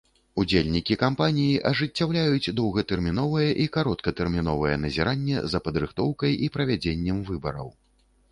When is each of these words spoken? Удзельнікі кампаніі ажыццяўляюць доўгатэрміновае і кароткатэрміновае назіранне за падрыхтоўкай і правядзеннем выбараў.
Удзельнікі 0.41 0.95
кампаніі 1.01 1.57
ажыццяўляюць 1.71 2.53
доўгатэрміновае 2.59 3.49
і 3.65 3.67
кароткатэрміновае 3.77 4.73
назіранне 4.85 5.37
за 5.55 5.63
падрыхтоўкай 5.67 6.33
і 6.47 6.49
правядзеннем 6.59 7.17
выбараў. 7.29 7.67